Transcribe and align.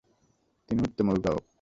তিনি 0.69 0.79
উত্তম 0.87 1.05
অভিভাবক। 1.11 1.43